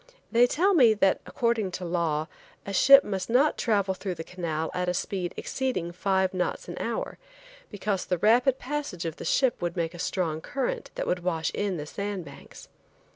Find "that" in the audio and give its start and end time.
0.95-1.21, 10.95-11.05